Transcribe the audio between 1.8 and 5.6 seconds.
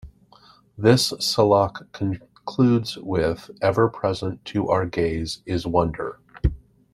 concludes with: Ever present to our gaze